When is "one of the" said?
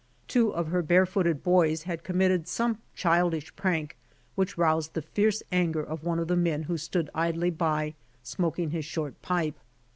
6.03-6.35